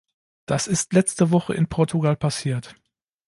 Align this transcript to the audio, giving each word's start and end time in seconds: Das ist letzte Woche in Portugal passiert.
Das 0.47 0.65
ist 0.65 0.93
letzte 0.93 1.29
Woche 1.29 1.53
in 1.53 1.67
Portugal 1.67 2.15
passiert. 2.15 2.75